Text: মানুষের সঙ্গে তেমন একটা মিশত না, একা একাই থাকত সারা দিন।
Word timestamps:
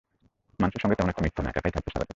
মানুষের 0.61 0.81
সঙ্গে 0.83 0.97
তেমন 0.97 1.11
একটা 1.11 1.23
মিশত 1.23 1.37
না, 1.43 1.49
একা 1.51 1.59
একাই 1.61 1.73
থাকত 1.75 1.87
সারা 1.93 2.03
দিন। 2.05 2.09